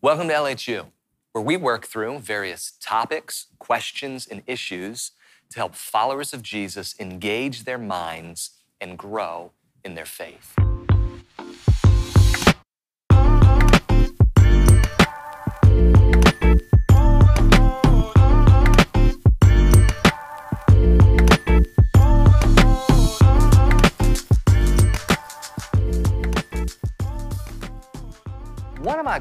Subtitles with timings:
[0.00, 0.86] Welcome to LHU,
[1.32, 5.10] where we work through various topics, questions, and issues
[5.50, 8.50] to help followers of Jesus engage their minds
[8.80, 9.50] and grow
[9.84, 10.54] in their faith.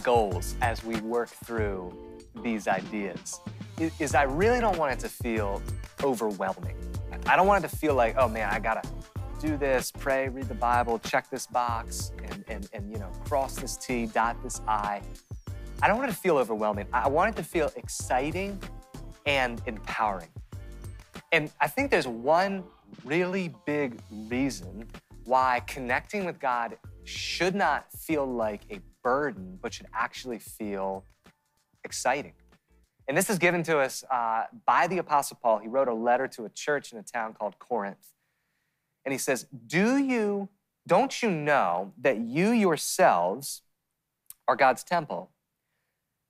[0.07, 1.93] Goals as we work through
[2.41, 3.41] these ideas
[3.99, 5.61] is, I really don't want it to feel
[6.01, 6.77] overwhelming.
[7.25, 8.87] I don't want it to feel like, oh man, I gotta
[9.41, 13.55] do this, pray, read the Bible, check this box, and, and, and you know, cross
[13.57, 15.01] this T, dot this I.
[15.81, 16.87] I don't want it to feel overwhelming.
[16.93, 18.57] I want it to feel exciting
[19.25, 20.29] and empowering.
[21.33, 22.63] And I think there's one
[23.03, 23.99] really big
[24.29, 24.87] reason
[25.25, 31.05] why connecting with God should not feel like a burden, but should actually feel
[31.85, 32.33] exciting.
[33.07, 35.59] And this is given to us uh, by the Apostle Paul.
[35.59, 38.11] He wrote a letter to a church in a town called Corinth.
[39.05, 40.49] And he says, Do you,
[40.85, 43.61] don't you know that you yourselves
[44.45, 45.31] are God's temple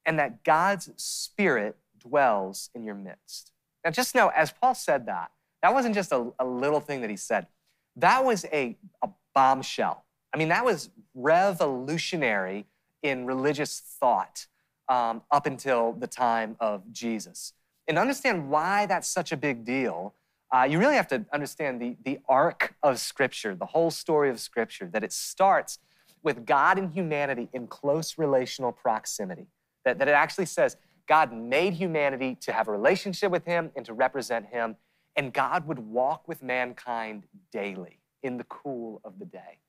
[0.06, 3.54] and that God's Spirit dwells in your midst?
[3.84, 5.32] Now, just know, as Paul said that,
[5.64, 7.48] that wasn't just a, a little thing that he said,
[7.96, 10.04] that was a, a bombshell.
[10.32, 12.66] I mean, that was revolutionary
[13.02, 14.46] in religious thought
[14.88, 17.54] um, up until the time of Jesus.
[17.88, 20.14] And understand why that's such a big deal,
[20.54, 24.40] uh, you really have to understand the, the arc of Scripture, the whole story of
[24.40, 25.80] Scripture, that it starts
[26.24, 29.48] with God and humanity in close relational proximity.
[29.86, 33.86] That, that it actually says God made humanity to have a relationship with Him and
[33.86, 34.76] to represent Him,
[35.16, 39.60] and God would walk with mankind daily in the cool of the day.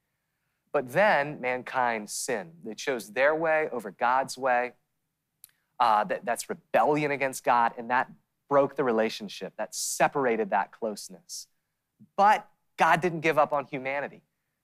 [0.79, 2.53] But then mankind sinned.
[2.65, 4.75] They chose their way over God's way.
[5.81, 8.09] Uh, that, that's rebellion against God, and that
[8.49, 11.49] broke the relationship, that separated that closeness.
[12.17, 14.23] But God didn't give up on humanity.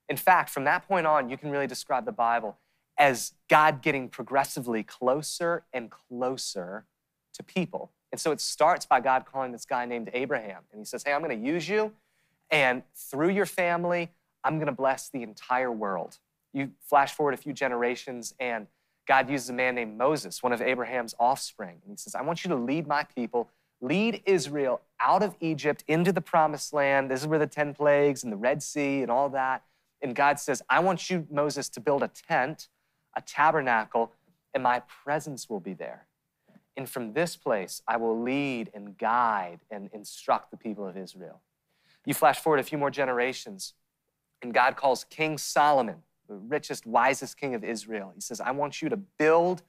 [0.08, 2.58] In fact, from that point on, you can really describe the Bible
[2.96, 6.86] as God getting progressively closer and closer
[7.32, 7.90] to people.
[8.12, 10.62] And so it starts by God calling this guy named Abraham.
[10.70, 11.90] And he says, Hey, I'm to use you,
[12.52, 14.12] and through your family,
[14.44, 16.18] I'm going to bless the entire world.
[16.52, 18.66] You flash forward a few generations, and
[19.08, 21.80] God uses a man named Moses, one of Abraham's offspring.
[21.82, 23.50] And he says, I want you to lead my people,
[23.80, 27.10] lead Israel out of Egypt into the promised land.
[27.10, 29.62] This is where the 10 plagues and the Red Sea and all that.
[30.00, 32.68] And God says, I want you, Moses, to build a tent,
[33.16, 34.12] a tabernacle,
[34.52, 36.06] and my presence will be there.
[36.76, 41.40] And from this place, I will lead and guide and instruct the people of Israel.
[42.04, 43.74] You flash forward a few more generations,
[44.44, 48.12] and God calls King Solomon the richest, wisest king of Israel.
[48.14, 49.62] He says, I want you to build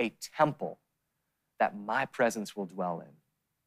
[0.00, 0.80] a temple
[1.60, 3.12] that my presence will dwell in.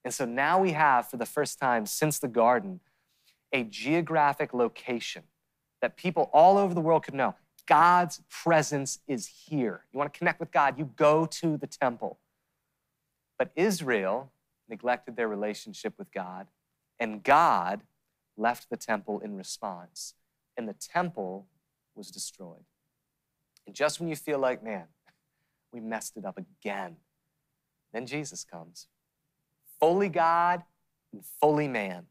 [0.04, 2.82] And so now we have, for the first time since the garden,
[3.54, 5.24] a geographic location
[5.82, 9.86] that people all over the world could know God's presence is here.
[9.94, 12.20] You want to connect with God, you go to the temple.
[13.38, 14.34] But Israel
[14.68, 16.48] neglected their relationship with God,
[17.00, 17.82] and God
[18.36, 20.16] left the temple in response.
[20.60, 21.48] And the temple
[21.96, 22.66] was destroyed.
[23.66, 24.88] And just when you feel like, man,
[25.72, 26.98] we messed it up again,
[27.94, 28.88] then Jesus comes,
[29.80, 30.64] fully God
[31.14, 32.08] and fully man.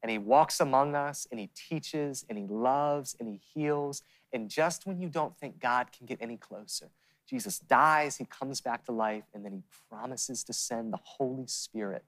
[0.00, 4.04] And he walks among us and he teaches and he loves and he heals.
[4.32, 6.90] And just when you don't think God can get any closer,
[7.28, 11.48] Jesus dies, he comes back to life, and then he promises to send the Holy
[11.48, 12.04] Spirit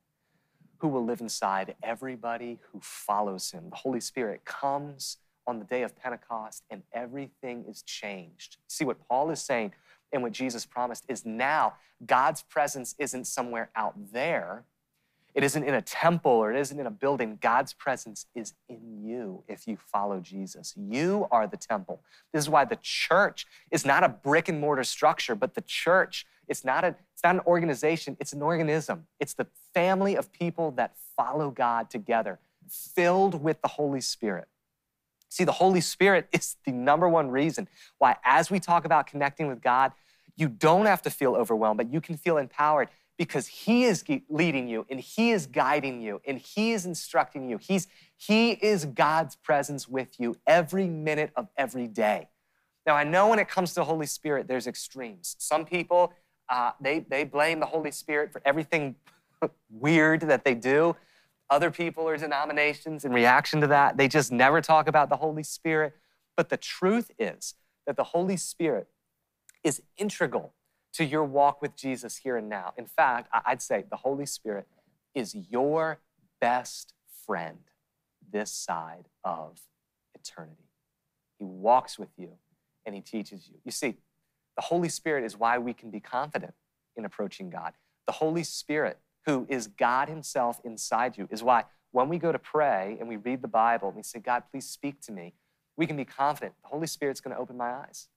[0.78, 3.70] who will live inside everybody who follows him.
[3.70, 8.58] The Holy Spirit comes on the day of Pentecost, and everything is changed.
[8.68, 9.72] See what Paul is saying
[10.12, 11.74] and what Jesus promised is now
[12.04, 14.64] God's presence isn't somewhere out there.
[15.34, 17.38] It isn't in a temple or it isn't in a building.
[17.40, 20.74] God's presence is in you if you follow Jesus.
[20.76, 22.00] You are the temple.
[22.32, 26.26] This is why the church is not a brick and mortar structure, but the church,
[26.48, 29.06] it's not, a, it's not an organization, it's an organism.
[29.20, 34.48] It's the family of people that follow God together, filled with the Holy Spirit.
[35.30, 37.68] See, the Holy Spirit is the number one reason
[37.98, 39.92] why, as we talk about connecting with God,
[40.36, 44.68] you don't have to feel overwhelmed, but you can feel empowered because He is leading
[44.68, 47.58] you and He is guiding you and He is instructing you.
[47.58, 47.86] He's,
[48.16, 52.28] he is God's presence with you every minute of every day.
[52.86, 55.36] Now, I know when it comes to the Holy Spirit, there's extremes.
[55.38, 56.14] Some people,
[56.48, 58.96] uh, they, they blame the Holy Spirit for everything
[59.70, 60.96] weird that they do
[61.50, 63.96] other people or denominations in reaction to that.
[63.96, 65.94] They just never talk about the Holy Spirit.
[66.36, 67.54] But the truth is
[67.86, 68.88] that the Holy Spirit
[69.64, 70.54] is integral
[70.92, 72.72] to your walk with Jesus here and now.
[72.76, 74.66] In fact, I'd say the Holy Spirit
[75.14, 75.98] is your
[76.40, 76.94] best
[77.26, 77.58] friend
[78.32, 79.60] this side of
[80.14, 80.70] eternity.
[81.38, 82.30] He walks with you
[82.86, 83.56] and he teaches you.
[83.64, 83.96] You see,
[84.56, 86.54] the Holy Spirit is why we can be confident
[86.96, 87.72] in approaching God.
[88.06, 88.98] The Holy Spirit,
[89.30, 93.16] who is God Himself inside you, is why when we go to pray and we
[93.16, 95.34] read the Bible and we say, God, please speak to me,
[95.76, 98.08] we can be confident the Holy Spirit's going to open my eyes.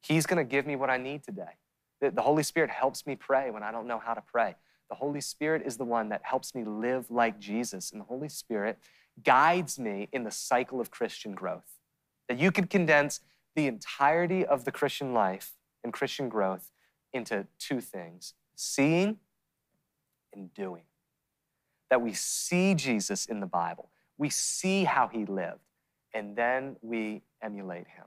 [0.00, 1.58] He's going to give me what I need today.
[2.00, 4.56] The Holy Spirit helps me pray when I don't know how to pray.
[4.88, 7.92] The Holy Spirit is the one that helps me live like Jesus.
[7.92, 8.78] And the Holy Spirit
[9.22, 11.78] guides me in the cycle of Christian growth.
[12.28, 13.20] That you could condense
[13.54, 15.52] the entirety of the Christian life
[15.84, 16.72] and Christian growth
[17.12, 19.18] into two things seeing
[20.34, 20.82] and doing.
[21.90, 25.60] That we see Jesus in the Bible, we see how he lived,
[26.14, 28.06] and then we emulate him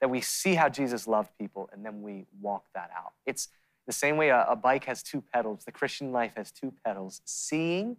[0.00, 3.12] that we see how Jesus loved people and then we walk that out.
[3.26, 3.48] It's
[3.86, 7.20] the same way a, a, bike has two pedals, the Christian life has two pedals
[7.24, 7.96] seeing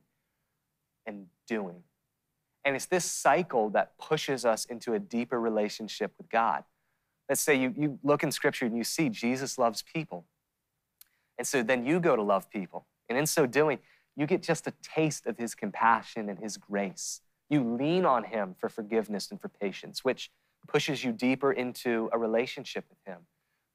[1.06, 1.83] and doing.
[2.63, 6.63] And it's this cycle that pushes us into a deeper relationship with God.
[7.27, 10.25] Let's say you, you look in Scripture and you see Jesus loves people.
[11.38, 12.85] And so then you go to love people.
[13.09, 13.79] And in so doing,
[14.15, 17.21] you get just a taste of his compassion and his grace.
[17.50, 20.31] You lean on him for forgiveness and for patience, which
[20.67, 23.21] pushes you deeper into a relationship with Him.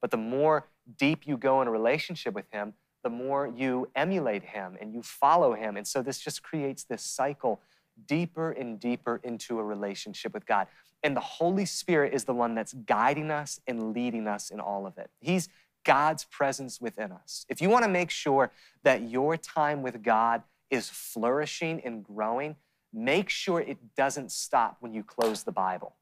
[0.01, 0.67] But the more
[0.97, 2.73] deep you go in a relationship with Him,
[3.03, 5.77] the more you emulate Him and you follow Him.
[5.77, 7.61] And so this just creates this cycle
[8.07, 10.67] deeper and deeper into a relationship with God.
[11.03, 14.87] And the Holy Spirit is the one that's guiding us and leading us in all
[14.87, 15.09] of it.
[15.19, 15.49] He's
[15.85, 17.45] God's presence within us.
[17.47, 18.51] If you want to make sure
[18.83, 22.57] that your time with God is flourishing and growing,
[22.91, 25.95] make sure it doesn't stop when you close the Bible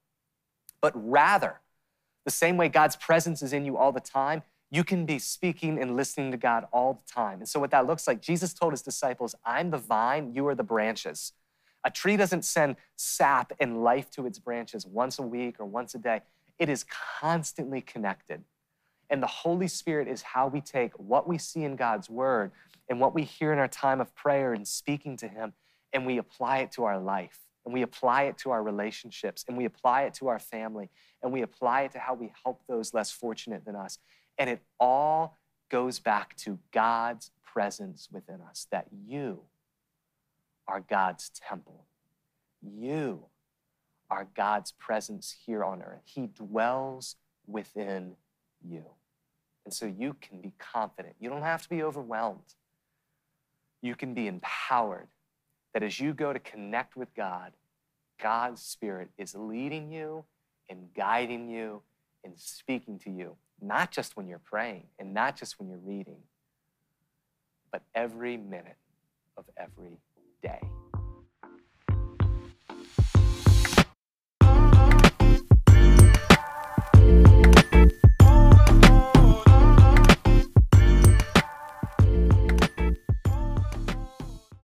[0.83, 1.61] but rather,
[2.25, 5.81] the same way God's presence is in you all the time, you can be speaking
[5.81, 7.39] and listening to God all the time.
[7.39, 10.55] And so, what that looks like, Jesus told his disciples, I'm the vine, you are
[10.55, 11.31] the branches.
[11.85, 15.95] A tree doesn't send sap and life to its branches once a week or once
[15.95, 16.21] a day,
[16.59, 16.85] it is
[17.19, 18.43] constantly connected.
[19.13, 22.51] And the Holy Spirit is how we take what we see in God's word
[22.89, 25.53] and what we hear in our time of prayer and speaking to Him,
[25.93, 29.55] and we apply it to our life and we apply it to our relationships and
[29.55, 30.89] we apply it to our family
[31.21, 33.99] and we apply it to how we help those less fortunate than us.
[34.39, 35.37] And it all
[35.69, 39.41] goes back to God's presence within us that you
[40.67, 41.85] are God's temple.
[42.63, 43.27] You
[44.09, 46.01] are God's presence here on earth.
[46.03, 48.15] He dwells within
[48.67, 48.85] you.
[49.65, 51.15] And so you can be confident.
[51.19, 52.55] You don't have to be overwhelmed.
[53.81, 55.07] You can be empowered
[55.73, 57.53] that as you go to connect with God,
[58.21, 60.23] God's Spirit is leading you
[60.69, 61.81] and guiding you
[62.23, 66.19] and speaking to you, not just when you're praying and not just when you're reading,
[67.71, 68.77] but every minute
[69.35, 69.97] of every
[70.41, 70.61] day.